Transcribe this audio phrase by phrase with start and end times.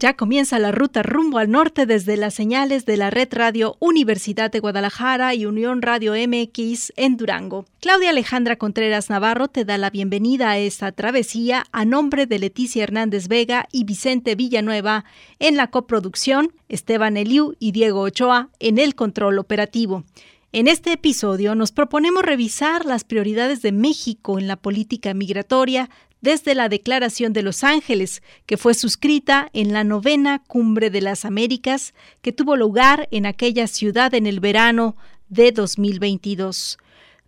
[0.00, 4.50] Ya comienza la ruta rumbo al norte desde las señales de la Red Radio Universidad
[4.50, 7.66] de Guadalajara y Unión Radio MX en Durango.
[7.80, 12.82] Claudia Alejandra Contreras Navarro te da la bienvenida a esta travesía a nombre de Leticia
[12.82, 15.04] Hernández Vega y Vicente Villanueva
[15.38, 20.04] en la coproducción, Esteban Eliu y Diego Ochoa en el control operativo.
[20.52, 26.54] En este episodio nos proponemos revisar las prioridades de México en la política migratoria desde
[26.54, 31.94] la Declaración de Los Ángeles, que fue suscrita en la novena Cumbre de las Américas,
[32.22, 34.96] que tuvo lugar en aquella ciudad en el verano
[35.28, 36.78] de 2022.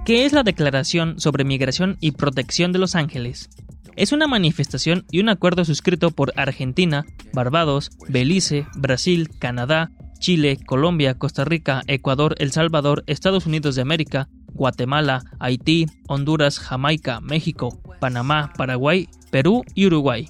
[0.05, 3.49] ¿Qué es la Declaración sobre Migración y Protección de Los Ángeles?
[3.97, 11.15] Es una manifestación y un acuerdo suscrito por Argentina, Barbados, Belice, Brasil, Canadá, Chile, Colombia,
[11.15, 18.53] Costa Rica, Ecuador, El Salvador, Estados Unidos de América, Guatemala, Haití, Honduras, Jamaica, México, Panamá,
[18.59, 20.29] Paraguay, Perú y Uruguay.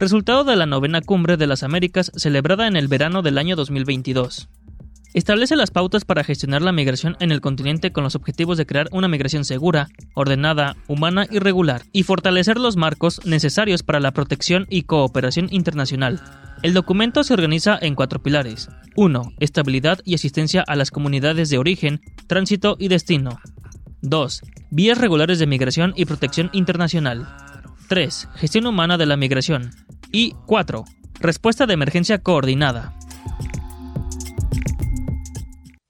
[0.00, 4.48] Resultado de la novena cumbre de las Américas celebrada en el verano del año 2022.
[5.14, 8.88] Establece las pautas para gestionar la migración en el continente con los objetivos de crear
[8.90, 14.66] una migración segura, ordenada, humana y regular, y fortalecer los marcos necesarios para la protección
[14.68, 16.20] y cooperación internacional.
[16.64, 18.68] El documento se organiza en cuatro pilares.
[18.96, 19.34] 1.
[19.38, 23.38] Estabilidad y asistencia a las comunidades de origen, tránsito y destino.
[24.02, 24.42] 2.
[24.70, 27.28] Vías regulares de migración y protección internacional.
[27.88, 28.30] 3.
[28.34, 29.70] Gestión humana de la migración.
[30.10, 30.84] Y 4.
[31.20, 32.94] Respuesta de emergencia coordinada.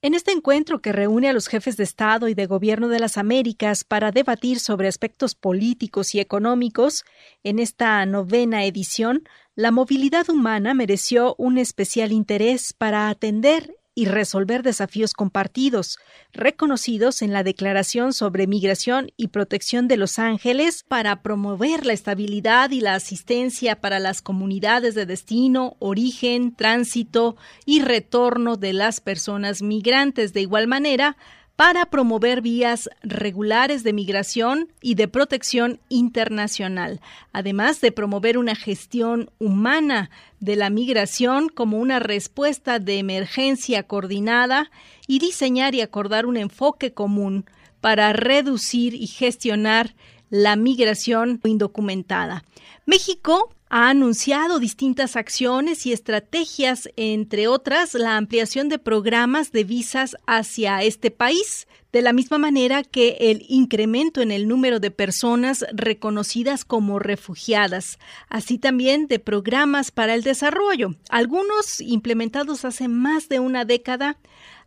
[0.05, 3.17] En este encuentro que reúne a los jefes de Estado y de Gobierno de las
[3.17, 7.07] Américas para debatir sobre aspectos políticos y económicos,
[7.43, 14.63] en esta novena edición, la movilidad humana mereció un especial interés para atender y resolver
[14.63, 15.99] desafíos compartidos,
[16.33, 22.71] reconocidos en la Declaración sobre Migración y Protección de Los Ángeles para promover la estabilidad
[22.71, 29.63] y la asistencia para las comunidades de destino, origen, tránsito y retorno de las personas
[29.63, 30.33] migrantes.
[30.33, 31.17] De igual manera,
[31.57, 37.01] para promover vías regulares de migración y de protección internacional,
[37.33, 40.11] además de promover una gestión humana
[40.41, 44.71] de la migración como una respuesta de emergencia coordinada
[45.07, 47.45] y diseñar y acordar un enfoque común
[47.81, 49.95] para reducir y gestionar
[50.31, 52.45] la migración indocumentada.
[52.87, 60.17] México ha anunciado distintas acciones y estrategias, entre otras la ampliación de programas de visas
[60.29, 65.67] hacia este país, de la misma manera que el incremento en el número de personas
[65.73, 67.99] reconocidas como refugiadas,
[68.29, 74.19] así también de programas para el desarrollo, algunos implementados hace más de una década,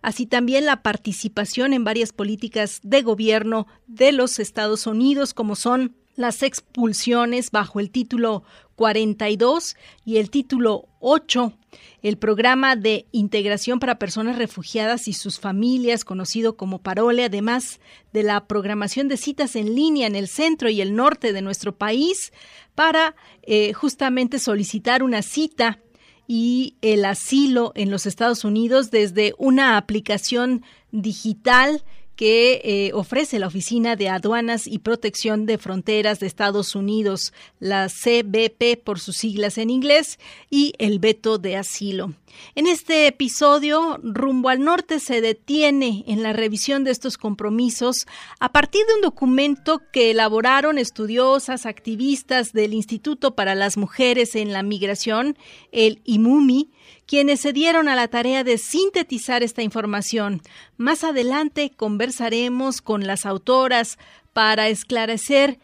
[0.02, 5.96] así también la participación en varias políticas de gobierno de los Estados Unidos, como son
[6.18, 8.44] las expulsiones bajo el título
[8.76, 11.54] 42 y el título 8,
[12.02, 17.80] el programa de integración para personas refugiadas y sus familias, conocido como Parole, además
[18.14, 21.78] de la programación de citas en línea en el centro y el norte de nuestro
[21.78, 22.34] país
[22.76, 25.80] para eh, justamente solicitar una cita
[26.28, 31.84] y el asilo en los Estados Unidos desde una aplicación digital
[32.18, 37.88] que eh, ofrece la Oficina de Aduanas y Protección de Fronteras de Estados Unidos, la
[37.88, 40.20] CBP por sus siglas en inglés,
[40.50, 42.14] y el veto de asilo.
[42.56, 48.08] En este episodio, Rumbo al Norte se detiene en la revisión de estos compromisos
[48.40, 54.54] a partir de un documento que elaboraron estudiosas, activistas del Instituto para las Mujeres en
[54.54, 55.38] la Migración,
[55.72, 56.72] el IMUMI,
[57.08, 60.42] quienes se dieron a la tarea de sintetizar esta información.
[60.78, 63.98] Más adelante conversaremos con las autoras
[64.34, 65.58] para esclarecer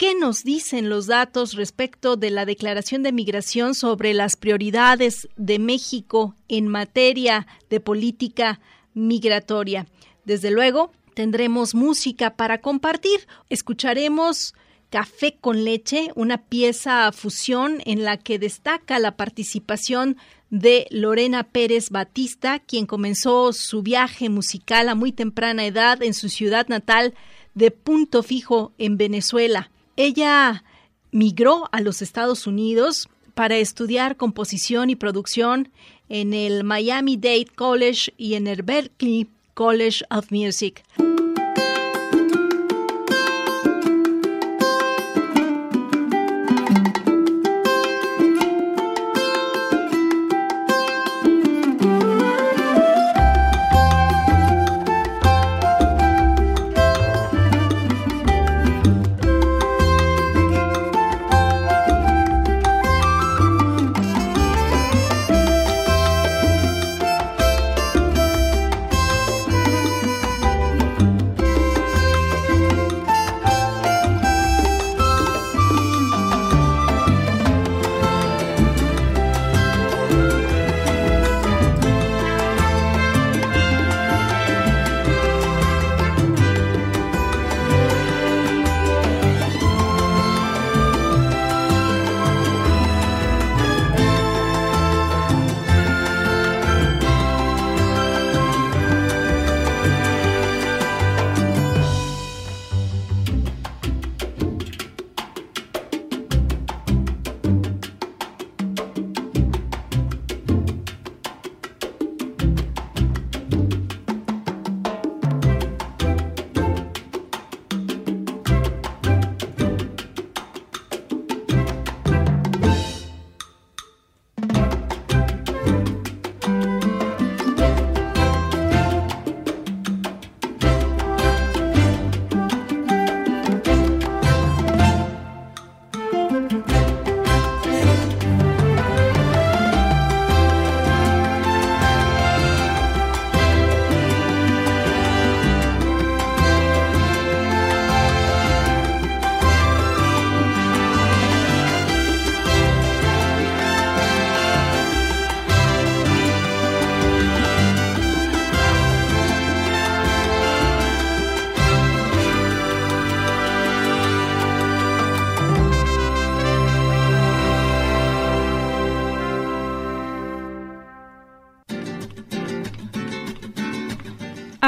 [0.00, 5.58] ¿Qué nos dicen los datos respecto de la Declaración de Migración sobre las prioridades de
[5.58, 8.60] México en materia de política
[8.94, 9.86] migratoria?
[10.24, 13.28] Desde luego, tendremos música para compartir.
[13.50, 14.54] Escucharemos
[14.90, 20.16] Café con leche, una pieza fusión en la que destaca la participación
[20.50, 26.28] de Lorena Pérez Batista, quien comenzó su viaje musical a muy temprana edad en su
[26.28, 27.14] ciudad natal
[27.54, 29.70] de Punto Fijo en Venezuela.
[29.96, 30.64] Ella
[31.12, 35.70] migró a los Estados Unidos para estudiar composición y producción
[36.08, 40.82] en el Miami Dade College y en el Berklee College of Music.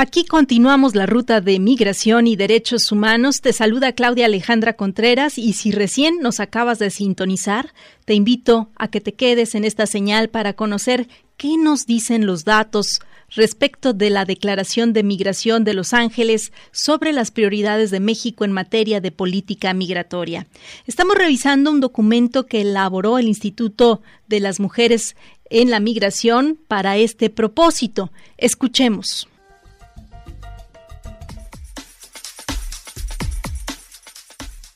[0.03, 3.41] Aquí continuamos la ruta de migración y derechos humanos.
[3.41, 7.73] Te saluda Claudia Alejandra Contreras y si recién nos acabas de sintonizar,
[8.05, 11.07] te invito a que te quedes en esta señal para conocer
[11.37, 12.99] qué nos dicen los datos
[13.31, 18.51] respecto de la Declaración de Migración de Los Ángeles sobre las prioridades de México en
[18.51, 20.49] materia de política migratoria.
[20.85, 25.15] Estamos revisando un documento que elaboró el Instituto de las Mujeres
[25.49, 28.11] en la Migración para este propósito.
[28.37, 29.29] Escuchemos.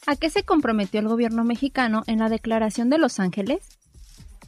[0.08, 3.66] ¿A qué se comprometió el gobierno mexicano en la Declaración de Los Ángeles?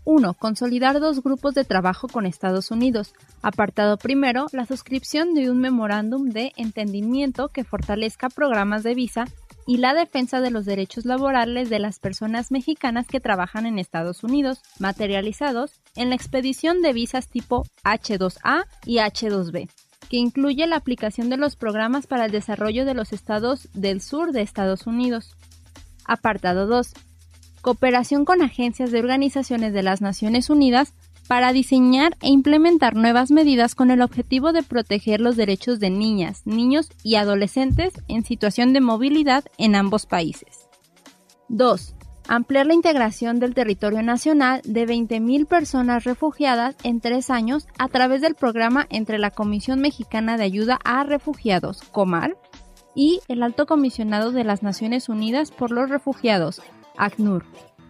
[0.05, 0.35] 1.
[0.35, 3.13] Consolidar dos grupos de trabajo con Estados Unidos.
[3.43, 9.25] Apartado primero, la suscripción de un memorándum de entendimiento que fortalezca programas de visa
[9.67, 14.23] y la defensa de los derechos laborales de las personas mexicanas que trabajan en Estados
[14.23, 19.69] Unidos, materializados en la expedición de visas tipo H2A y H2B,
[20.09, 24.31] que incluye la aplicación de los programas para el desarrollo de los estados del sur
[24.31, 25.37] de Estados Unidos.
[26.09, 26.93] Apartado 2.
[27.63, 30.95] Cooperación con agencias de organizaciones de las Naciones Unidas
[31.29, 36.43] para diseñar e implementar nuevas medidas con el objetivo de proteger los derechos de niñas,
[36.47, 40.69] niños y adolescentes en situación de movilidad en ambos países.
[41.51, 41.95] 2.
[42.29, 48.21] Ampliar la integración del territorio nacional de 20.000 personas refugiadas en tres años a través
[48.21, 52.37] del programa entre la Comisión Mexicana de Ayuda a Refugiados, COMAR,
[52.95, 56.61] y el Alto Comisionado de las Naciones Unidas por los Refugiados,
[56.97, 57.45] ACNUR.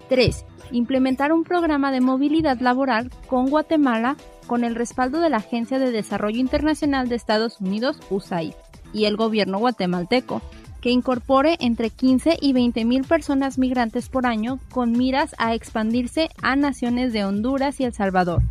[0.09, 0.45] 3.
[0.73, 5.93] Implementar un programa de movilidad laboral con Guatemala con el respaldo de la Agencia de
[5.93, 8.55] Desarrollo Internacional de Estados Unidos, USAID,
[8.93, 10.41] y el gobierno guatemalteco,
[10.81, 16.31] que incorpore entre 15 y 20 mil personas migrantes por año con miras a expandirse
[16.43, 18.43] a naciones de Honduras y El Salvador.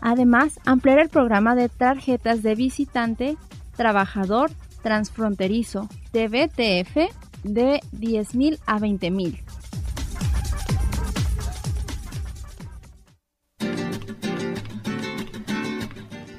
[0.00, 3.36] Además, ampliar el programa de tarjetas de visitante
[3.76, 4.50] trabajador
[4.82, 7.12] transfronterizo de BTF
[7.44, 9.40] de 10.000 a 20.000.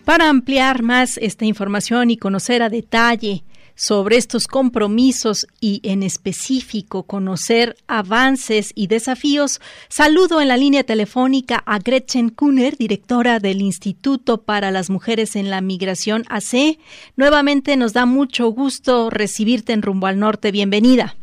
[0.06, 7.04] Para ampliar más esta información y conocer a detalle sobre estos compromisos y en específico
[7.04, 14.42] conocer avances y desafíos, saludo en la línea telefónica a Gretchen Kuhner, directora del Instituto
[14.42, 16.78] para las Mujeres en la Migración AC.
[17.16, 20.52] Nuevamente nos da mucho gusto recibirte en Rumbo al Norte.
[20.52, 21.16] Bienvenida.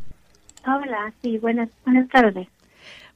[0.67, 2.49] Hola, sí, buenas, buenas tardes.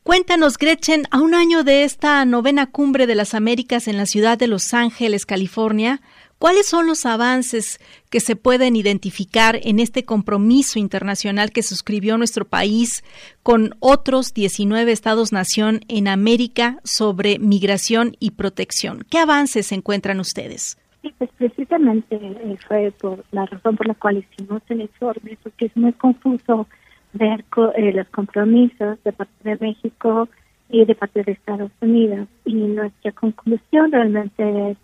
[0.03, 4.37] Cuéntanos, Gretchen, a un año de esta novena cumbre de las Américas en la ciudad
[4.37, 6.01] de Los Ángeles, California,
[6.43, 7.79] ¿cuáles son los avances
[8.11, 13.05] que se pueden identificar en este compromiso internacional que suscribió nuestro país
[13.45, 19.05] con otros 19 estados-nación en América sobre migración y protección?
[19.09, 20.77] ¿Qué avances encuentran ustedes?
[21.03, 25.67] Sí, pues precisamente eh, fue por la razón por la cual hicimos el informe, porque
[25.67, 26.67] es muy confuso
[27.13, 27.45] ver
[27.77, 30.29] eh, los compromisos de parte de México
[30.69, 32.27] y de parte de Estados Unidos.
[32.45, 34.77] Y nuestra conclusión realmente es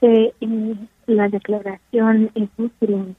[0.00, 0.74] que eh,
[1.06, 3.16] la declaración es útil en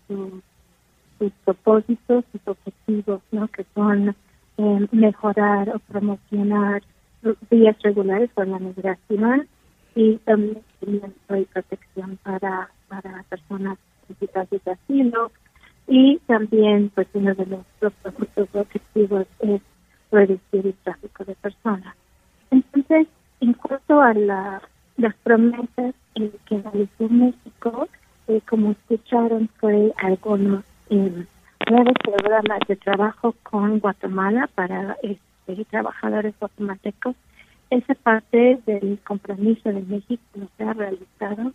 [1.20, 3.48] sus propósitos, sus objetivos, ¿no?
[3.48, 4.16] que son
[4.58, 6.84] eh, mejorar o promocionar
[7.50, 9.48] vías regulares para la migración
[9.96, 13.78] y también y protección para, para personas
[14.08, 15.32] necesitadas de asilo,
[15.88, 17.94] y también pues uno de los,
[18.54, 19.62] objetivos es
[20.12, 21.96] reducir el tráfico de personas.
[22.52, 23.08] Entonces,
[23.40, 24.62] en cuanto a la,
[24.98, 27.88] las promesas eh, que realizó México,
[28.28, 31.26] eh, como escucharon, fue algunos eh,
[31.70, 37.16] nuevos programas de trabajo con Guatemala para este, trabajadores guatemaltecos.
[37.70, 41.54] Esa parte del compromiso de México no se ha realizado.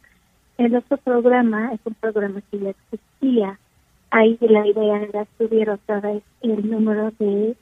[0.59, 3.59] El otro programa es un programa que ya existía
[4.13, 7.57] ahí la idea era subir otra vez el número de,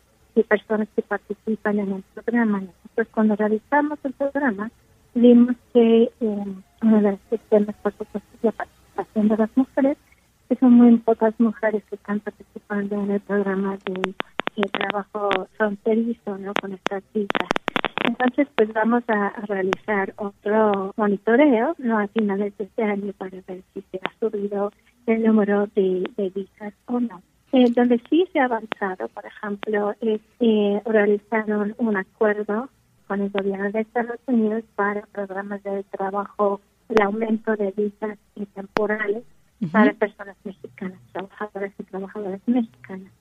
[0.49, 2.61] personas que participan en el programa.
[2.61, 4.71] Nosotros cuando realizamos el programa
[5.15, 6.45] vimos que eh,
[6.83, 9.99] uno de los temas, por supuesto, es la participación de las mujeres,
[10.49, 14.15] que son muy pocas mujeres que están participando en el programa de,
[14.73, 16.53] trabajo fronterizo ¿no?
[16.61, 17.47] con esta cita.
[18.05, 21.99] Entonces, pues vamos a, realizar otro monitoreo ¿no?
[21.99, 24.71] a finales de este año para ver si se ha subido
[25.07, 27.23] el número de, visas o no.
[27.53, 32.69] Eh, donde sí se ha avanzado, por ejemplo, es eh, realizaron un acuerdo
[33.11, 38.17] con el gobierno de Estados Unidos para programas de trabajo, el aumento de visas
[38.55, 39.25] temporales
[39.73, 43.13] para personas mexicanas, trabajadoras y trabajadoras mexicanas.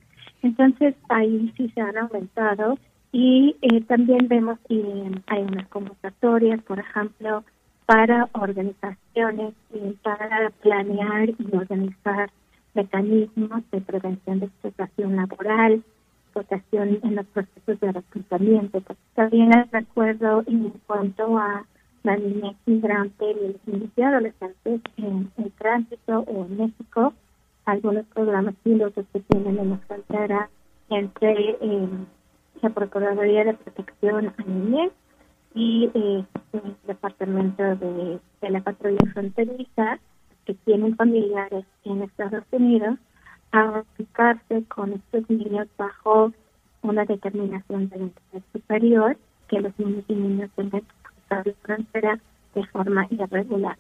[0.43, 2.77] Entonces ahí sí se han aumentado
[3.11, 4.79] y eh, también vemos que
[5.25, 7.43] hay unas convocatorias, por ejemplo,
[7.87, 12.29] para organizaciones y para planear y organizar
[12.75, 15.83] mecanismos de prevención de explotación laboral,
[16.29, 18.81] explotación en los procesos de reclutamiento.
[19.15, 21.65] también hay acuerdo en cuanto a
[22.03, 27.13] la niñez migrante y los y adolescentes en, el tránsito o en México,
[27.65, 30.49] algunos programas pilotos que tienen en la frontera
[30.89, 31.89] entre eh,
[32.61, 34.91] la Procuraduría de Protección a Niñez
[35.55, 39.99] y eh, el departamento de, la patrulla fronteriza
[40.45, 42.97] que tienen familiares en Estados Unidos
[43.51, 46.31] a aplicarse con estos niños bajo
[46.81, 52.19] una determinación de la superior que los niños y niñas tengan que frontera
[52.55, 53.77] de forma irregular.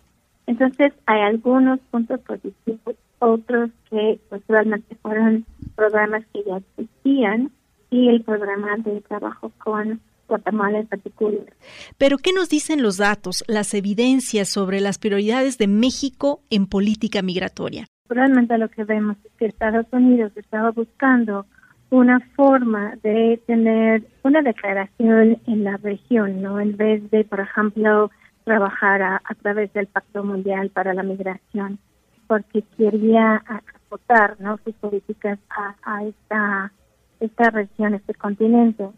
[0.47, 5.45] Entonces, hay algunos puntos positivos, otros que pues, realmente fueron
[5.75, 7.51] programas que ya existían
[7.91, 11.53] y el programa de trabajo con Guatemala en particular.
[11.97, 17.21] Pero, ¿qué nos dicen los datos, las evidencias sobre las prioridades de México en política
[17.21, 17.87] migratoria?
[18.09, 21.45] Realmente lo que vemos es que Estados Unidos estaba buscando
[21.91, 26.59] una forma de tener una declaración en la región, ¿no?
[26.59, 28.09] En vez de, por ejemplo,
[28.43, 31.77] trabajar a, través del Pacto Mundial para la Migración,
[32.27, 34.57] porque quería aportar, ¿no?
[34.63, 35.37] Sus políticas
[35.83, 36.71] a, esta,
[37.19, 38.89] esta región, este continente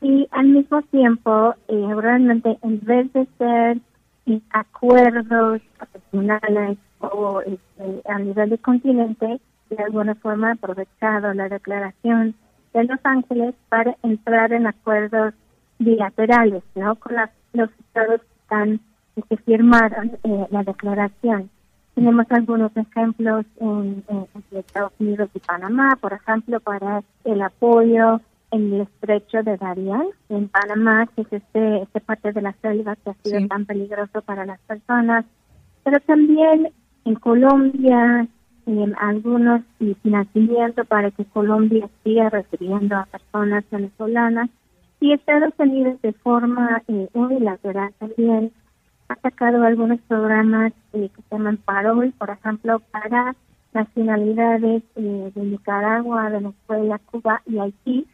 [0.00, 3.78] y al mismo tiempo eh, realmente en vez de ser
[4.26, 9.40] eh, acuerdos profesionales o este, a nivel de continente
[9.70, 12.34] de alguna forma aprovechado la declaración
[12.72, 15.34] de Los Ángeles para entrar en acuerdos
[15.78, 17.16] bilaterales no con
[17.52, 18.80] los estados que están
[19.28, 21.50] que firmaron eh, la declaración.
[21.96, 28.72] Tenemos algunos ejemplos en, en, Estados Unidos y Panamá por ejemplo para el apoyo en
[28.72, 33.10] el estrecho de Darien, en Panamá, que es este, este parte de la selva que
[33.10, 35.24] ha sido tan peligroso para las personas,
[35.84, 36.72] pero también
[37.08, 38.28] en Colombia,
[38.66, 44.50] en algunos y financiamiento para que Colombia siga recibiendo a personas venezolanas.
[45.00, 48.52] Y Estados Unidos de forma eh, unilateral también
[49.08, 53.34] ha sacado algunos programas eh, que se llaman Parol, por ejemplo, para
[53.72, 58.06] nacionalidades eh, de Nicaragua, Venezuela, Cuba y Haití,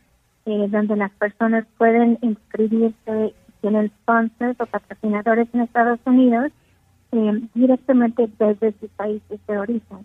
[0.47, 6.53] eh, donde las personas pueden inscribirse, tienen sponsors o patrocinadores en Estados Unidos
[7.15, 9.99] eh, directamente desde sus países de origen.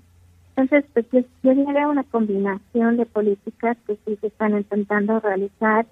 [0.55, 1.05] Entonces, pues
[1.41, 5.87] yo, diría una combinación de políticas que sí se están intentando realizar,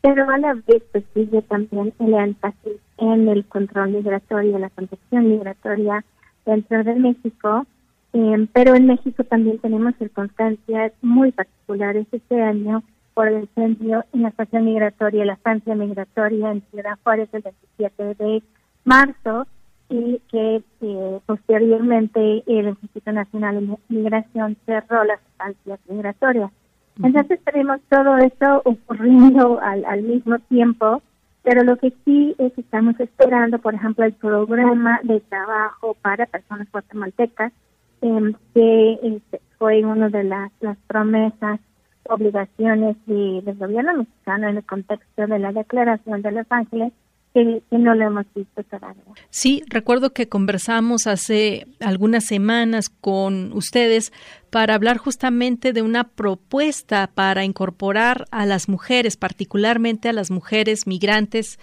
[0.00, 5.28] pero a la vez pues sigue también el énfasis en el control migratorio, la protección
[5.28, 6.04] migratoria
[6.44, 7.66] dentro de México,
[8.12, 12.82] eh, pero en México también tenemos circunstancias muy particulares este año
[13.14, 18.24] por el incendio en la estación migratoria, la estancia migratoria en Ciudad Juárez el 27
[18.24, 18.42] de
[18.84, 19.46] marzo
[19.88, 26.50] y que eh, posteriormente el Instituto Nacional de Migración cerró las estancias migratorias.
[27.02, 31.02] Entonces tenemos todo esto ocurriendo al, al mismo tiempo
[31.46, 36.26] pero lo que sí es que estamos esperando, por ejemplo, el programa de trabajo para
[36.26, 37.52] personas guatemaltecas,
[38.00, 41.60] em, que este, fue una de las, las promesas,
[42.08, 46.92] obligaciones de, del gobierno mexicano en el contexto de la Declaración de Los Ángeles,
[47.36, 49.02] que, no lo hemos visto todavía.
[49.28, 54.12] Sí, recuerdo que conversamos hace algunas semanas con ustedes
[54.50, 60.86] para hablar justamente de una propuesta para incorporar a las mujeres, particularmente a las mujeres
[60.86, 61.58] migrantes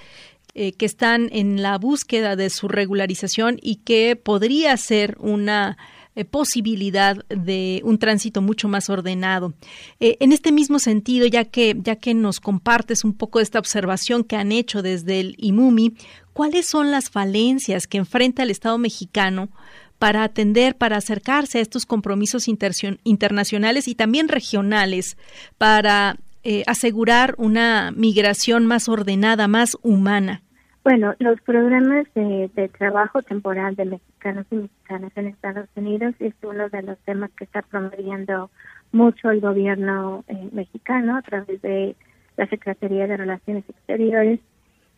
[0.54, 5.78] eh, que están en la búsqueda de su regularización y que podría ser una
[6.16, 9.54] eh, posibilidad de un tránsito mucho más ordenado.
[10.00, 14.24] Eh, en este mismo sentido, ya que, ya que nos compartes un poco esta observación
[14.24, 15.96] que han hecho desde el IMUMI,
[16.34, 19.50] ¿cuáles son las falencias que enfrenta el Estado mexicano
[19.98, 25.18] para atender, para acercarse a estos compromisos internacionales y también regionales,
[25.58, 30.44] para eh, asegurar una migración más ordenada, más humana?
[30.84, 36.68] Bueno, los programas de, trabajo temporal de mexicanos y mexicanas en Estados Unidos es uno
[36.68, 38.50] de los temas que está promoviendo
[38.92, 41.96] mucho el gobierno eh, mexicano a través de
[42.36, 44.42] la Secretaría de Relaciones Exteriores.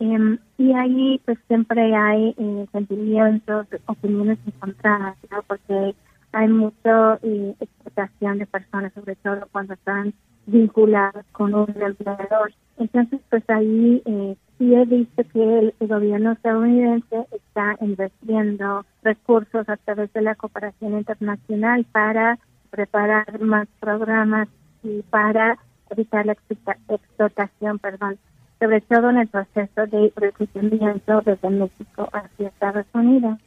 [0.00, 5.42] Em, y ahí pues siempre hay eh, sentimientos, opiniones encontradas, ¿no?
[5.42, 5.94] porque
[6.32, 10.12] hay mucha eh, explotación de personas, sobre todo cuando están
[10.46, 12.52] vinculados con un empleador.
[12.78, 19.76] Entonces, pues ahí eh, sí he visto que el, gobierno estadounidense está invirtiendo recursos a
[19.76, 22.38] través de la cooperación internacional para
[22.70, 24.48] preparar más programas
[24.82, 25.58] y para
[25.90, 28.18] evitar la explotación, perdón,
[28.58, 33.38] sobre todo en el proceso de reclutamiento desde México hacia Estados Unidos.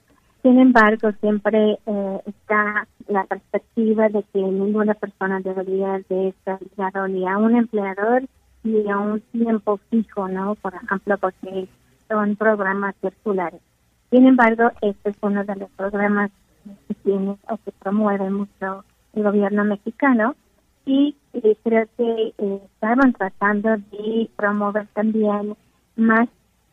[0.41, 7.07] Sin embargo, siempre eh, está la perspectiva de que ninguna persona debería de estar ligado
[7.07, 8.23] ni a un empleador
[8.63, 10.55] ni a un tiempo fijo, ¿no?
[10.55, 11.67] Por ejemplo, porque
[12.07, 13.61] son programas circulares.
[14.09, 16.31] Sin embargo, este es uno de los programas
[16.87, 20.35] que tiene o que promueve mucho el gobierno mexicano
[20.85, 21.15] y
[21.63, 25.55] creo que eh, estaban tratando de promover también
[25.95, 26.27] más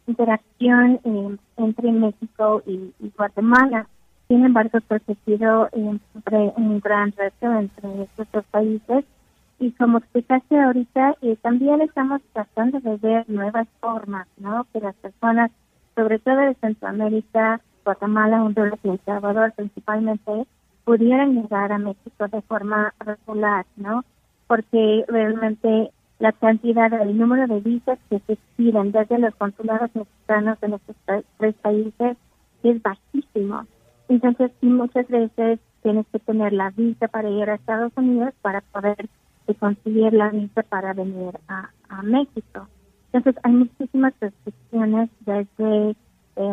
[0.07, 3.87] interacción eh, entre México y, Guatemala.
[4.29, 5.99] Sin embargo, pues ha sido eh,
[6.57, 9.05] un gran reto entre estos dos países
[9.59, 14.67] y como explicaste ahorita, eh, también estamos tratando de ver nuevas formas, ¿no?
[14.73, 15.51] Que las personas,
[15.95, 20.47] sobre todo de Centroamérica, Guatemala, Honduras y El Salvador principalmente,
[20.85, 24.05] pudieran llegar a México de forma regular, ¿no?
[24.47, 30.59] Porque realmente la cantidad, el número de visas que se piden desde los consulados mexicanos
[30.63, 30.97] en estos
[31.39, 32.17] tres países
[32.63, 33.67] es bajísimo.
[34.09, 39.09] Entonces, muchas veces tienes que tener la visa para ir a Estados Unidos para poder
[39.47, 41.71] de conseguir la visa para venir a,
[42.03, 42.69] México.
[43.13, 45.97] Entonces hay muchísimas restricciones desde eh,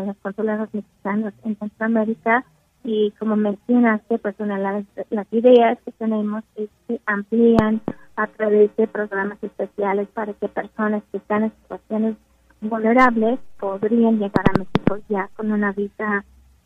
[0.05, 2.45] los consulados mexicanos en Centroamérica
[2.83, 7.81] y como mencionaste, pues una de las, ideas que tenemos es que amplían
[8.15, 12.15] a través de programas especiales para que personas que están en situaciones
[12.61, 16.23] vulnerables podrían llegar a México ya con una visa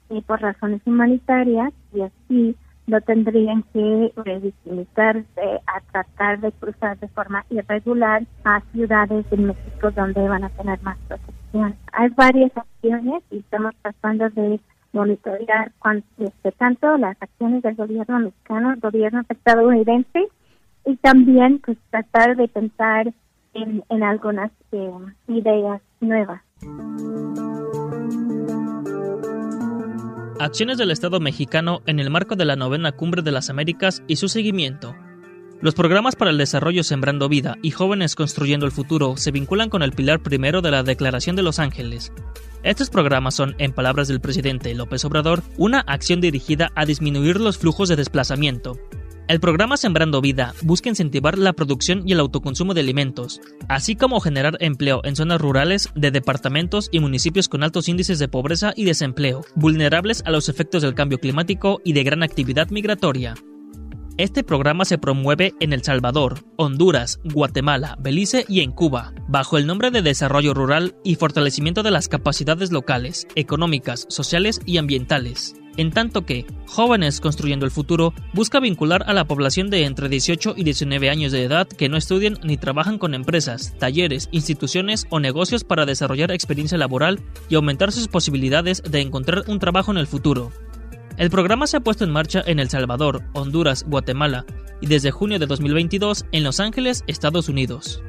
[0.09, 2.55] eh, por razones humanitarias y así
[2.87, 9.91] no tendrían que revictimizarse a tratar de cruzar de forma irregular a ciudades de México
[9.91, 11.75] donde van a tener más protección.
[11.91, 14.59] Hay varias acciones y estamos tratando de
[14.93, 15.71] monitorear
[16.17, 20.27] este, tanto las acciones del gobierno mexicano, el gobierno estadounidense
[20.85, 23.13] y también pues tratar de pensar
[23.53, 24.91] en, en algunas eh,
[25.27, 26.41] ideas nuevas.
[30.39, 34.17] Acciones del Estado mexicano en el marco de la novena Cumbre de las Américas y
[34.17, 34.95] su seguimiento.
[35.61, 39.81] Los programas para el desarrollo Sembrando Vida y Jóvenes Construyendo el Futuro se vinculan con
[39.81, 42.11] el pilar primero de la Declaración de Los Ángeles.
[42.61, 47.57] Estos programas son, en palabras del presidente López Obrador, una acción dirigida a disminuir los
[47.57, 48.77] flujos de desplazamiento,
[49.27, 54.19] el programa Sembrando Vida busca incentivar la producción y el autoconsumo de alimentos, así como
[54.19, 58.85] generar empleo en zonas rurales de departamentos y municipios con altos índices de pobreza y
[58.85, 63.35] desempleo, vulnerables a los efectos del cambio climático y de gran actividad migratoria.
[64.17, 69.67] Este programa se promueve en El Salvador, Honduras, Guatemala, Belice y en Cuba, bajo el
[69.67, 75.91] nombre de Desarrollo Rural y Fortalecimiento de las Capacidades Locales, Económicas, Sociales y Ambientales en
[75.91, 80.63] tanto que Jóvenes Construyendo el Futuro busca vincular a la población de entre 18 y
[80.63, 85.63] 19 años de edad que no estudian ni trabajan con empresas, talleres, instituciones o negocios
[85.63, 90.51] para desarrollar experiencia laboral y aumentar sus posibilidades de encontrar un trabajo en el futuro.
[91.17, 94.45] El programa se ha puesto en marcha en El Salvador, Honduras, Guatemala
[94.81, 98.03] y desde junio de 2022 en Los Ángeles, Estados Unidos.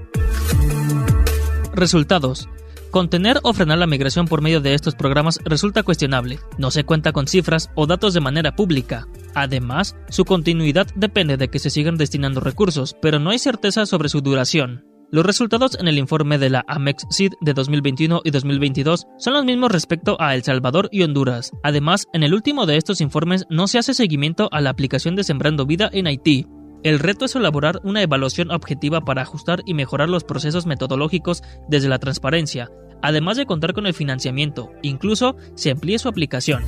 [1.73, 2.49] Resultados.
[2.91, 6.39] Contener o frenar la migración por medio de estos programas resulta cuestionable.
[6.59, 9.07] No se cuenta con cifras o datos de manera pública.
[9.35, 14.09] Además, su continuidad depende de que se sigan destinando recursos, pero no hay certeza sobre
[14.09, 14.88] su duración.
[15.11, 19.45] Los resultados en el informe de la Amex SID de 2021 y 2022 son los
[19.45, 21.51] mismos respecto a El Salvador y Honduras.
[21.63, 25.25] Además, en el último de estos informes no se hace seguimiento a la aplicación de
[25.25, 26.47] Sembrando Vida en Haití,
[26.85, 31.89] el reto es elaborar una evaluación objetiva para ajustar y mejorar los procesos metodológicos desde
[31.89, 32.71] la transparencia,
[33.03, 36.63] además de contar con el financiamiento, incluso se amplíe su aplicación.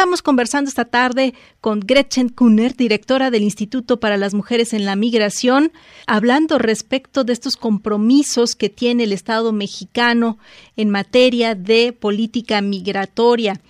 [0.00, 4.96] Estamos conversando esta tarde con Gretchen Kuhner, directora del Instituto para las Mujeres en la
[4.96, 5.72] Migración,
[6.06, 10.38] hablando respecto de estos compromisos que tiene el Estado mexicano
[10.74, 13.60] en materia de política migratoria.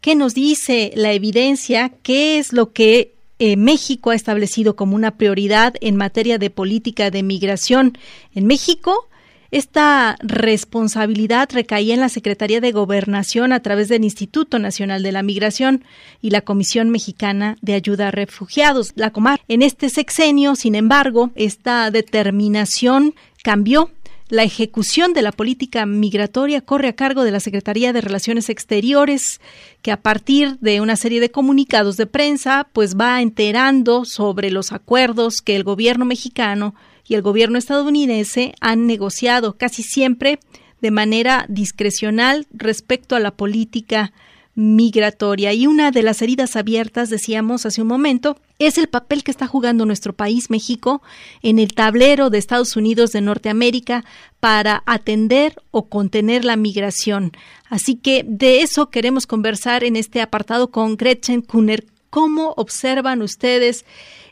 [0.00, 1.92] ¿Qué nos dice la evidencia?
[2.02, 7.10] ¿Qué es lo que eh, México ha establecido como una prioridad en materia de política
[7.10, 7.98] de migración.
[8.34, 9.10] En México,
[9.50, 15.22] esta responsabilidad recaía en la Secretaría de Gobernación a través del Instituto Nacional de la
[15.22, 15.84] Migración
[16.20, 19.40] y la Comisión Mexicana de Ayuda a Refugiados, la Comar.
[19.48, 23.90] En este sexenio, sin embargo, esta determinación cambió
[24.28, 29.40] la ejecución de la política migratoria corre a cargo de la Secretaría de Relaciones Exteriores,
[29.82, 34.72] que a partir de una serie de comunicados de prensa, pues va enterando sobre los
[34.72, 36.74] acuerdos que el gobierno mexicano
[37.08, 40.38] y el gobierno estadounidense han negociado casi siempre
[40.80, 44.12] de manera discrecional respecto a la política
[44.56, 45.52] migratoria.
[45.52, 49.46] Y una de las heridas abiertas, decíamos hace un momento, es el papel que está
[49.46, 51.02] jugando nuestro país, México,
[51.42, 54.04] en el tablero de Estados Unidos de Norteamérica
[54.40, 57.32] para atender o contener la migración.
[57.68, 61.84] Así que de eso queremos conversar en este apartado con Gretchen Kuhner.
[62.10, 63.84] ¿Cómo observan ustedes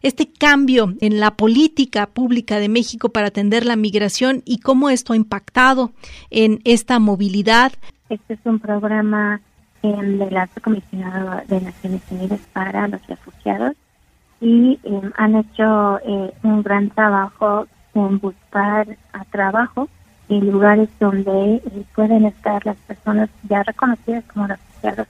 [0.02, 5.12] este cambio en la política pública de México para atender la migración y cómo esto
[5.12, 5.92] ha impactado
[6.30, 7.72] en esta movilidad?
[8.08, 9.40] Este es un programa
[9.82, 13.74] del Alto Comisionado de Naciones Unidas para los Refugiados
[14.40, 19.88] y em, han hecho eh, un gran trabajo en buscar a trabajo
[20.28, 25.06] en lugares donde eh, pueden estar las personas ya reconocidas como refugiados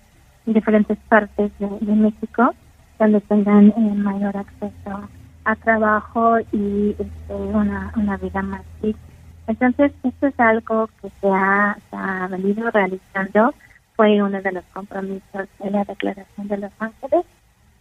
[0.46, 2.54] en diferentes partes de, México,
[2.98, 5.08] donde tengan eh, mayor acceso
[5.44, 9.00] a trabajo y este, una, una vida más digna.
[9.46, 13.54] Entonces, esto es algo que se ha, se ha venido realizando
[13.96, 17.24] fue uno de los compromisos de la Declaración de Los Ángeles.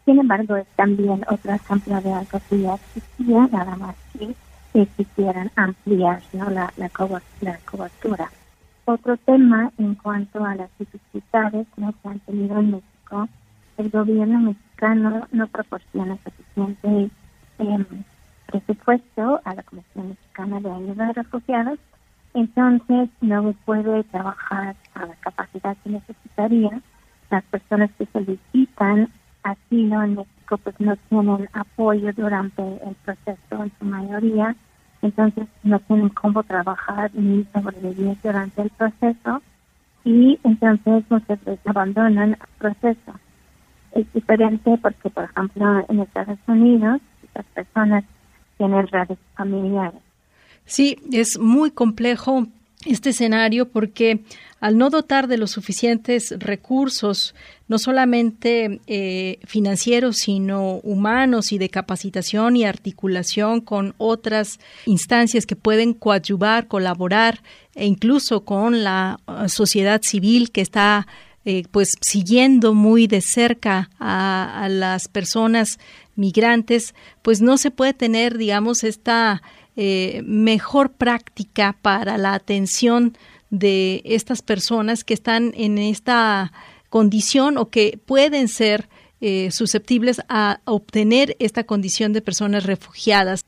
[0.06, 4.36] Sin embargo, es también otro ejemplo de algo que ya existía, nada más que
[4.74, 6.50] si quisieran ampliar ¿no?
[6.50, 8.30] la, la, cobertura.
[8.86, 13.30] Otro tema en cuanto a las dificultades que han tenido en México,
[13.78, 17.10] el gobierno mexicano no proporciona suficiente
[17.60, 17.86] eh,
[18.48, 21.80] presupuesto a la Comisión Mexicana de Ayuda a Refugiados.
[22.34, 26.82] Entonces no puede trabajar a la capacidad que necesitaría.
[27.30, 29.10] Las personas que solicitan
[29.44, 34.56] asilo en México pues no tienen apoyo durante el proceso en su mayoría,
[35.04, 39.42] entonces no tienen cómo trabajar ni sobrevivir durante el proceso
[40.04, 43.14] y entonces muchas veces abandonan el proceso.
[43.92, 47.00] Es diferente porque, por ejemplo, en Estados Unidos
[47.36, 48.04] las personas
[48.58, 50.02] tienen redes familiares
[50.66, 52.48] Sí, es muy complejo
[52.86, 54.24] este escenario porque
[54.60, 57.36] al no dotar de los suficientes recursos,
[57.68, 65.58] no solamente eh, financieros, sino humanos y de capacitación y articulación con otras instancias que
[65.58, 67.42] pueden coadyuvar, colaborar
[67.76, 71.08] e incluso con la uh, sociedad civil que está
[71.44, 75.78] eh, pues siguiendo muy de cerca a, a, las personas
[76.16, 79.42] migrantes, pues no se puede tener, digamos, esta
[79.76, 83.14] eh, mejor práctica para la atención
[83.50, 86.52] de estas personas que están en esta
[86.90, 88.88] condición o que pueden ser
[89.22, 93.46] eh, susceptibles a obtener esta condición de personas refugiadas.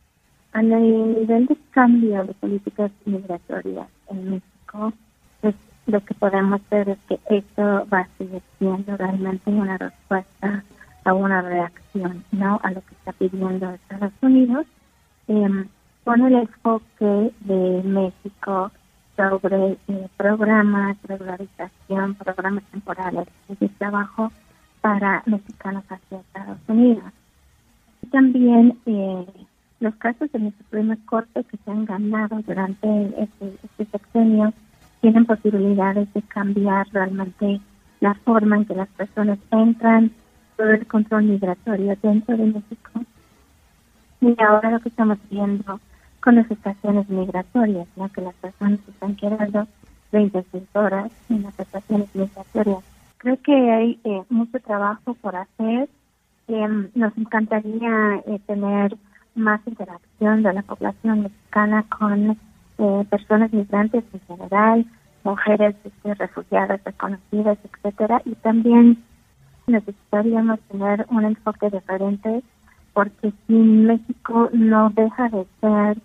[0.54, 4.94] A nivel de cambio de políticas migratorias en México,
[5.42, 5.54] pues
[5.86, 10.64] lo que podemos ver es que esto va a seguir siendo realmente una respuesta
[11.04, 12.60] a una reacción, ¿no?
[12.64, 14.66] A lo que está pidiendo Estados Unidos.
[15.28, 15.66] Eh,
[16.06, 18.72] con el enfoque de México
[19.18, 24.32] sobre eh, programas, regularización, programas temporales de trabajo
[24.82, 27.06] para mexicanos hacia Estados Unidos.
[28.04, 29.26] Y también eh,
[29.80, 32.88] los casos de nuestro Suprema Corte que se han ganado durante
[33.24, 34.54] este, este sexenio
[35.02, 37.60] tienen posibilidades de cambiar realmente
[38.00, 40.12] la forma en que las personas entran
[40.56, 42.92] todo el control migratorio dentro de México.
[44.22, 45.80] Y ahora lo que estamos viendo
[46.26, 49.68] con las estaciones migratorias, ya que las personas están quedando
[50.12, 52.84] 26 horas en las estaciones migratorias.
[53.20, 55.88] Creo que hay eh, mucho trabajo por hacer.
[56.48, 58.98] Eh, nos encantaría eh, tener
[59.36, 64.86] más interacción de la población mexicana con eh, personas migrantes en general,
[65.24, 69.04] mujeres este, refugiadas reconocidas, etcétera, y también
[69.68, 72.42] necesitaríamos tener un enfoque diferente
[72.94, 75.98] porque si México no deja de ser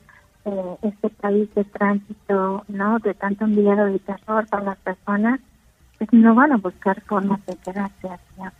[0.44, 2.98] eh, este país de tránsito, ¿no?
[2.98, 5.40] De tanto miedo y terror para las personas,
[5.98, 8.52] pues no van a buscar formas de quedarse hacia.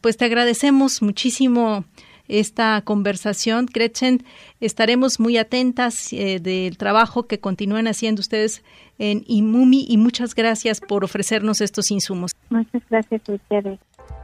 [0.00, 1.84] Pues te agradecemos muchísimo
[2.28, 3.66] esta conversación.
[3.72, 4.24] Gretchen,
[4.60, 8.62] estaremos muy atentas eh, del trabajo que continúen haciendo ustedes
[8.98, 12.32] en IMUMI y muchas gracias por ofrecernos estos insumos.
[12.50, 13.78] Muchas gracias a ustedes.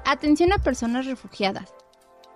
[0.05, 1.73] Atención a personas refugiadas.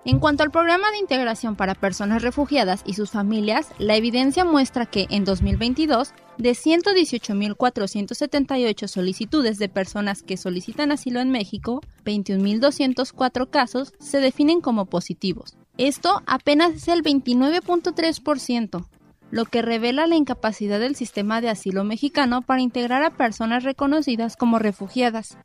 [0.07, 4.87] En cuanto al programa de integración para personas refugiadas y sus familias, la evidencia muestra
[4.87, 13.95] que en 2022, de 118.478 solicitudes de personas que solicitan asilo en México, 21.204 casos
[13.99, 15.57] se definen como positivos.
[15.77, 18.87] Esto apenas es el 29.3%,
[19.33, 24.37] lo que revela la incapacidad del sistema de asilo mexicano para integrar a personas reconocidas
[24.37, 25.37] como refugiadas.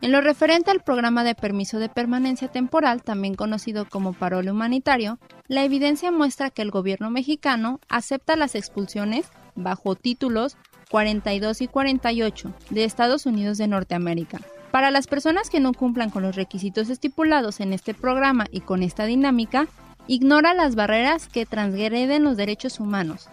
[0.00, 5.18] En lo referente al programa de permiso de permanencia temporal, también conocido como parole humanitario,
[5.48, 10.56] la evidencia muestra que el gobierno mexicano acepta las expulsiones bajo títulos
[10.90, 14.40] 42 y 48 de Estados Unidos de Norteamérica.
[14.70, 18.84] Para las personas que no cumplan con los requisitos estipulados en este programa y con
[18.84, 19.66] esta dinámica,
[20.06, 23.28] ignora las barreras que transgreden los derechos humanos,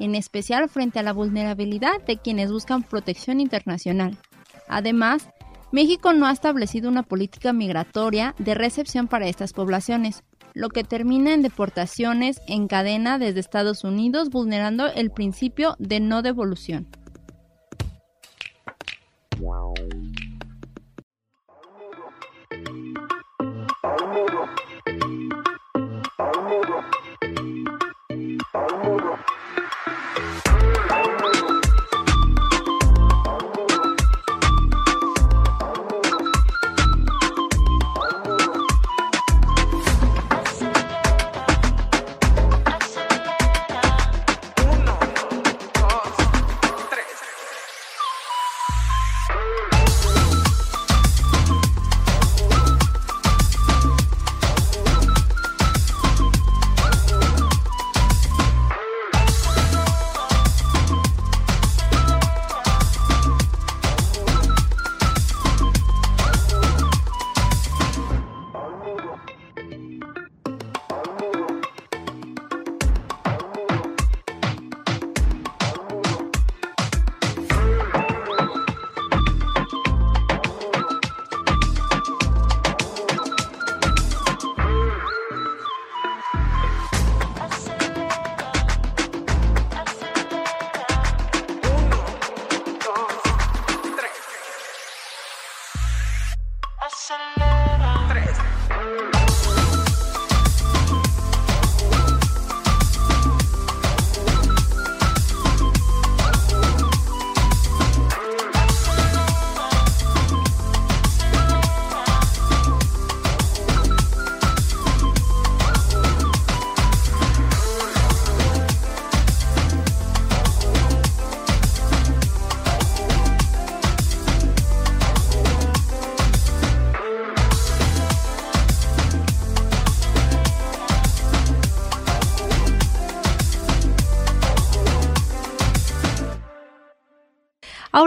[0.00, 4.16] en especial frente a la vulnerabilidad de quienes buscan protección internacional.
[4.68, 5.28] Además,
[5.70, 11.34] México no ha establecido una política migratoria de recepción para estas poblaciones, lo que termina
[11.34, 16.86] en deportaciones en cadena desde Estados Unidos vulnerando el principio de no devolución.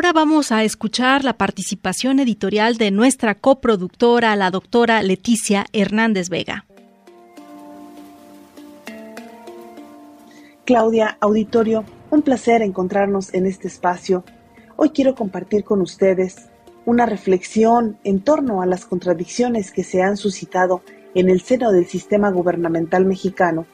[0.02, 6.66] Ahora vamos a escuchar la participación editorial de nuestra coproductora, la doctora Leticia Hernández Vega.
[10.66, 14.24] Claudia, auditorio, un placer encontrarnos en este espacio.
[14.76, 16.50] Hoy quiero compartir con ustedes
[16.86, 20.82] una reflexión en torno a las contradicciones que se han suscitado
[21.14, 23.68] en el seno del sistema gubernamental mexicano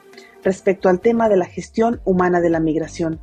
[0.44, 3.22] respecto al tema de la gestión humana de la migración.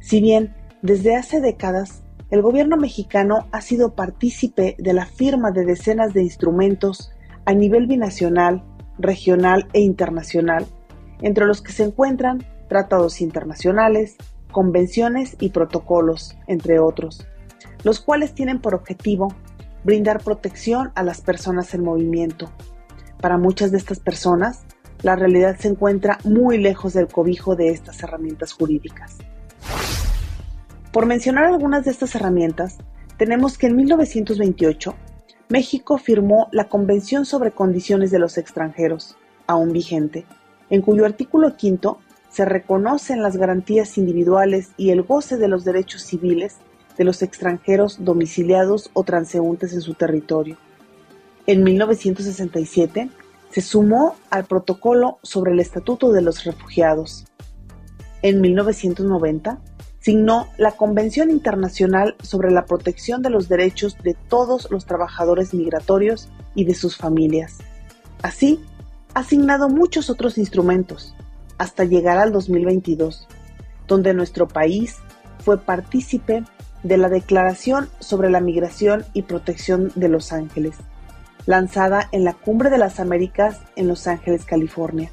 [0.00, 5.64] Si bien desde hace décadas el gobierno mexicano ha sido partícipe de la firma de
[5.64, 7.12] decenas de instrumentos
[7.44, 8.62] a nivel binacional,
[8.98, 10.66] regional e internacional,
[11.20, 14.16] entre los que se encuentran tratados internacionales,
[14.50, 17.26] convenciones y protocolos, entre otros,
[17.82, 19.34] los cuales tienen por objetivo
[19.84, 22.50] brindar protección a las personas en movimiento.
[23.20, 24.64] Para muchas de estas personas,
[25.02, 29.18] la realidad se encuentra muy lejos del cobijo de estas herramientas jurídicas.
[30.94, 32.78] Por mencionar algunas de estas herramientas,
[33.18, 34.94] tenemos que en 1928
[35.48, 39.16] México firmó la Convención sobre Condiciones de los Extranjeros,
[39.48, 40.24] aún vigente,
[40.70, 41.98] en cuyo artículo quinto
[42.30, 46.58] se reconocen las garantías individuales y el goce de los derechos civiles
[46.96, 50.58] de los extranjeros domiciliados o transeúntes en su territorio.
[51.48, 53.10] En 1967
[53.50, 57.24] se sumó al protocolo sobre el Estatuto de los Refugiados.
[58.22, 59.58] En 1990
[60.04, 66.28] signó la Convención Internacional sobre la Protección de los Derechos de todos los trabajadores migratorios
[66.54, 67.56] y de sus familias.
[68.20, 68.62] Así,
[69.14, 71.14] ha asignado muchos otros instrumentos,
[71.56, 73.26] hasta llegar al 2022,
[73.88, 74.96] donde nuestro país
[75.42, 76.44] fue partícipe
[76.82, 80.76] de la Declaración sobre la Migración y Protección de Los Ángeles,
[81.46, 85.10] lanzada en la Cumbre de las Américas en Los Ángeles, California,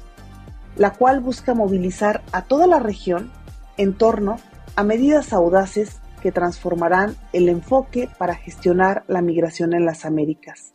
[0.76, 3.30] la cual busca movilizar a toda la región
[3.78, 4.51] en torno a
[4.82, 10.72] medidas audaces que transformarán el enfoque para gestionar la migración en las Américas.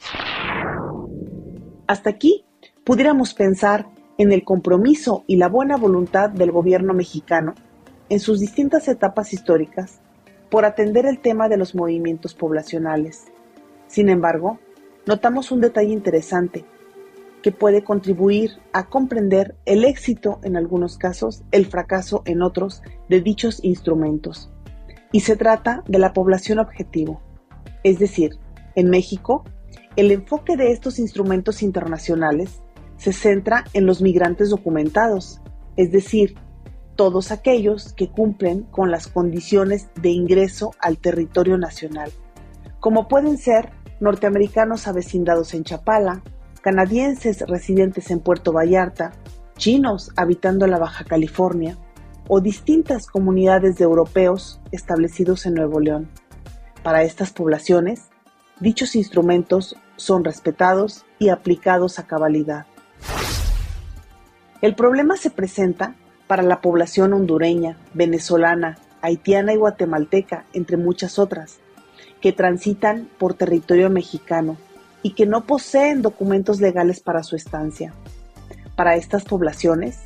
[1.88, 2.46] Hasta aquí
[2.84, 7.56] pudiéramos pensar en el compromiso y la buena voluntad del gobierno mexicano
[8.10, 10.00] en sus distintas etapas históricas
[10.50, 13.26] por atender el tema de los movimientos poblacionales.
[13.88, 14.60] Sin embargo,
[15.06, 16.66] notamos un detalle interesante
[17.52, 23.64] puede contribuir a comprender el éxito en algunos casos, el fracaso en otros de dichos
[23.64, 24.52] instrumentos.
[25.12, 27.22] Y se trata de la población objetivo.
[27.84, 28.38] Es decir,
[28.76, 29.44] en México,
[29.96, 32.62] el enfoque de estos instrumentos internacionales
[32.98, 35.42] se centra en los migrantes documentados,
[35.76, 36.36] es decir,
[36.96, 42.12] todos aquellos que cumplen con las condiciones de ingreso al territorio nacional,
[42.80, 46.24] como pueden ser norteamericanos avecindados en Chapala,
[46.68, 49.14] canadienses residentes en Puerto Vallarta,
[49.56, 51.78] chinos habitando la Baja California
[52.28, 56.10] o distintas comunidades de europeos establecidos en Nuevo León.
[56.84, 58.10] Para estas poblaciones,
[58.60, 62.66] dichos instrumentos son respetados y aplicados a cabalidad.
[64.62, 65.96] El problema se presenta
[66.28, 71.60] para la población hondureña, venezolana, haitiana y guatemalteca, entre muchas otras,
[72.20, 74.58] que transitan por territorio mexicano
[75.08, 77.94] y que no poseen documentos legales para su estancia.
[78.76, 80.00] Para estas poblaciones,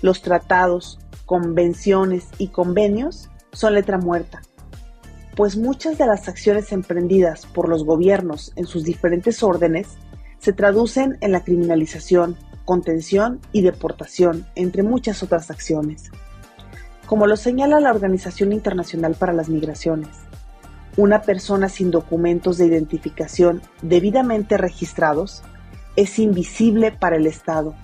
[0.00, 4.42] los tratados, convenciones y convenios son letra muerta,
[5.34, 9.88] pues muchas de las acciones emprendidas por los gobiernos en sus diferentes órdenes
[10.38, 16.12] se traducen en la criminalización, contención y deportación, entre muchas otras acciones.
[17.06, 20.10] Como lo señala la Organización Internacional para las Migraciones,
[20.96, 25.42] una persona sin documentos de identificación debidamente registrados
[25.96, 27.74] es invisible para el Estado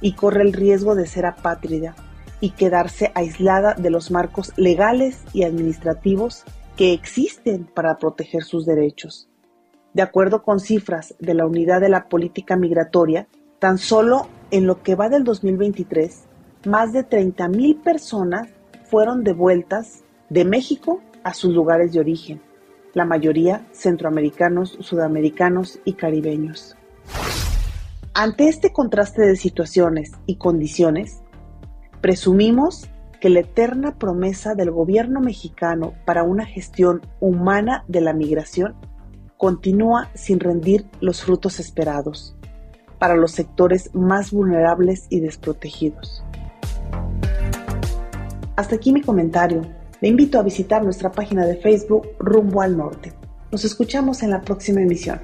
[0.00, 1.94] y corre el riesgo de ser apátrida
[2.40, 6.44] y quedarse aislada de los marcos legales y administrativos
[6.76, 9.28] que existen para proteger sus derechos.
[9.94, 13.26] De acuerdo con cifras de la Unidad de la Política Migratoria,
[13.58, 16.24] tan solo en lo que va del 2023,
[16.66, 18.48] más de 30.000 personas
[18.84, 22.40] fueron devueltas de México a sus lugares de origen
[22.98, 26.76] la mayoría centroamericanos, sudamericanos y caribeños.
[28.12, 31.22] Ante este contraste de situaciones y condiciones,
[32.00, 32.90] presumimos
[33.20, 38.74] que la eterna promesa del gobierno mexicano para una gestión humana de la migración
[39.36, 42.36] continúa sin rendir los frutos esperados
[42.98, 46.24] para los sectores más vulnerables y desprotegidos.
[48.56, 49.77] Hasta aquí mi comentario.
[50.00, 53.12] Le invito a visitar nuestra página de Facebook Rumbo al Norte.
[53.50, 55.20] Nos escuchamos en la próxima emisión.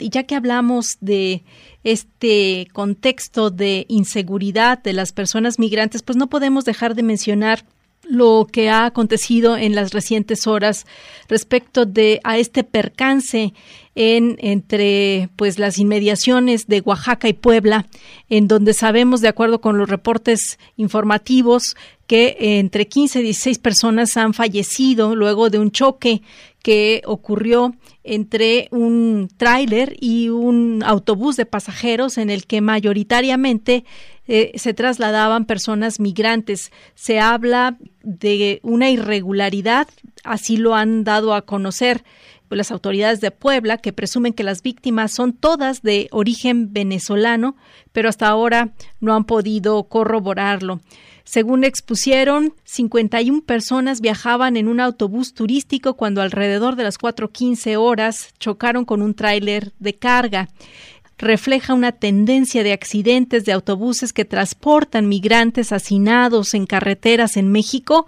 [0.00, 1.44] Y ya que hablamos de
[1.84, 7.64] este contexto de inseguridad de las personas migrantes, pues no podemos dejar de mencionar
[8.02, 10.86] lo que ha acontecido en las recientes horas
[11.28, 13.54] respecto de a este percance
[13.94, 17.86] en entre pues las inmediaciones de Oaxaca y Puebla
[18.30, 21.76] en donde sabemos de acuerdo con los reportes informativos
[22.06, 26.22] que entre 15 y 16 personas han fallecido luego de un choque
[26.62, 27.74] que ocurrió
[28.04, 33.84] entre un tráiler y un autobús de pasajeros en el que mayoritariamente
[34.28, 36.70] eh, se trasladaban personas migrantes.
[36.94, 39.88] Se habla de una irregularidad,
[40.22, 42.04] así lo han dado a conocer
[42.56, 47.56] las autoridades de Puebla, que presumen que las víctimas son todas de origen venezolano,
[47.92, 50.80] pero hasta ahora no han podido corroborarlo.
[51.24, 58.34] Según expusieron, 51 personas viajaban en un autobús turístico cuando alrededor de las 4.15 horas
[58.38, 60.48] chocaron con un tráiler de carga
[61.18, 68.06] refleja una tendencia de accidentes de autobuses que transportan migrantes hacinados en carreteras en México,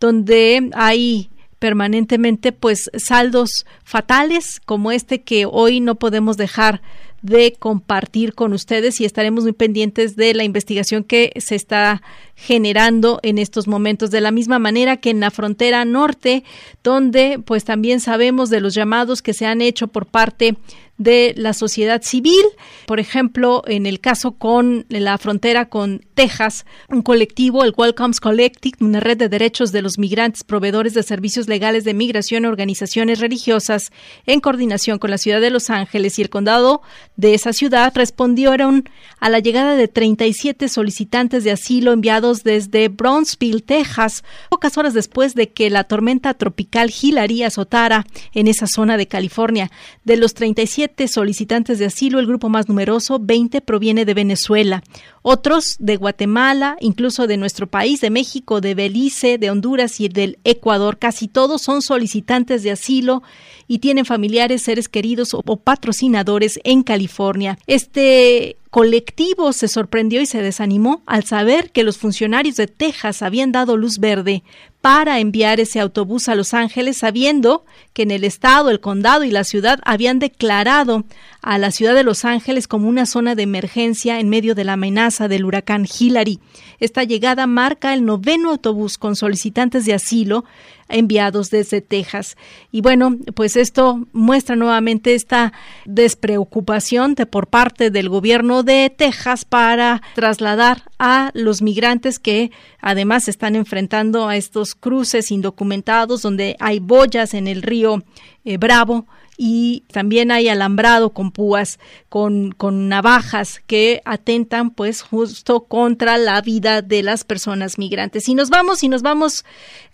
[0.00, 6.82] donde hay permanentemente pues saldos fatales como este que hoy no podemos dejar
[7.22, 12.02] de compartir con ustedes y estaremos muy pendientes de la investigación que se está
[12.36, 14.10] generando en estos momentos.
[14.10, 16.44] De la misma manera que en la frontera norte
[16.84, 20.56] donde pues también sabemos de los llamados que se han hecho por parte de
[20.98, 22.44] la sociedad civil.
[22.86, 28.78] Por ejemplo, en el caso con la frontera con Texas, un colectivo, el Welcomes Collective,
[28.80, 33.92] una red de derechos de los migrantes, proveedores de servicios legales de migración organizaciones religiosas,
[34.26, 36.82] en coordinación con la ciudad de Los Ángeles y el condado
[37.16, 38.88] de esa ciudad, respondieron
[39.20, 45.34] a la llegada de 37 solicitantes de asilo enviados desde Brownsville, Texas, pocas horas después
[45.34, 49.70] de que la tormenta tropical Hillary azotara en esa zona de California.
[50.04, 54.82] De los 37 solicitantes de asilo, el grupo más numeroso, 20, proviene de Venezuela,
[55.22, 60.38] otros de Guatemala, incluso de nuestro país, de México, de Belice, de Honduras y del
[60.44, 60.98] Ecuador.
[60.98, 63.22] Casi todos son solicitantes de asilo
[63.68, 67.58] y tienen familiares, seres queridos o patrocinadores en California.
[67.66, 73.50] Este colectivo se sorprendió y se desanimó al saber que los funcionarios de Texas habían
[73.50, 74.42] dado luz verde
[74.86, 79.32] para enviar ese autobús a Los Ángeles, sabiendo que en el estado, el condado y
[79.32, 81.02] la ciudad habían declarado
[81.42, 84.74] a la ciudad de Los Ángeles como una zona de emergencia en medio de la
[84.74, 86.38] amenaza del huracán Hillary.
[86.78, 90.44] Esta llegada marca el noveno autobús con solicitantes de asilo
[90.88, 92.36] enviados desde Texas.
[92.70, 95.52] Y bueno, pues esto muestra nuevamente esta
[95.84, 103.26] despreocupación de por parte del gobierno de Texas para trasladar a los migrantes que además
[103.28, 108.02] están enfrentando a estos cruces indocumentados donde hay boyas en el río
[108.44, 109.06] eh, Bravo
[109.36, 111.78] y también hay alambrado con púas,
[112.08, 118.28] con, con navajas que atentan pues justo contra la vida de las personas migrantes.
[118.28, 119.44] Y nos vamos y nos vamos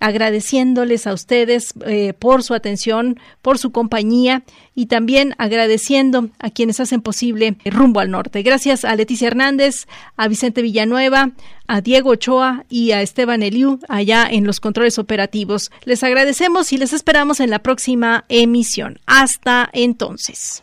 [0.00, 6.80] agradeciéndoles a ustedes eh, por su atención, por su compañía y también agradeciendo a quienes
[6.80, 8.42] hacen posible Rumbo al Norte.
[8.42, 9.86] Gracias a Leticia Hernández,
[10.16, 11.32] a Vicente Villanueva,
[11.66, 15.70] a Diego Ochoa y a Esteban Eliu allá en los controles operativos.
[15.84, 18.98] Les agradecemos y les esperamos en la próxima emisión.
[19.32, 20.62] Hasta entonces.